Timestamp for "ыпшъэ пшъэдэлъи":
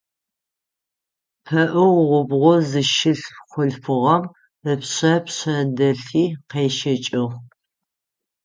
4.71-6.23